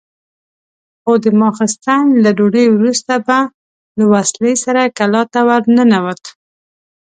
خو 1.01 1.13
د 1.23 1.25
ماخستن 1.41 2.05
له 2.23 2.29
ډوډۍ 2.37 2.65
وروسته 2.71 3.13
به 3.25 3.37
له 3.97 4.05
وسلې 4.13 4.53
سره 4.63 4.81
کلا 4.97 5.23
ته 5.33 5.39
ورننوت. 5.49 6.23